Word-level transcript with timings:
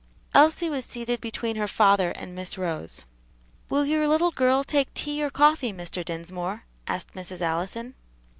Elsie 0.33 0.67
was 0.67 0.83
seated 0.83 1.21
between 1.21 1.55
her 1.57 1.67
father 1.67 2.09
and 2.09 2.33
Miss 2.33 2.57
Rose. 2.57 3.05
"Will 3.69 3.85
your 3.85 4.07
little 4.07 4.31
girl 4.31 4.63
take 4.63 4.91
tea 4.95 5.21
or 5.21 5.29
coffee, 5.29 5.71
Mr. 5.71 6.03
Dinsmore?" 6.03 6.63
asked 6.87 7.13
Mrs. 7.13 7.39
Allison. 7.41 7.93